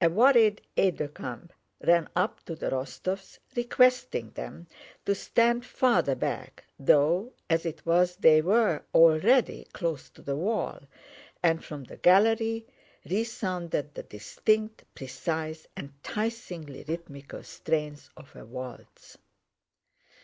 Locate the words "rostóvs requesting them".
2.70-4.68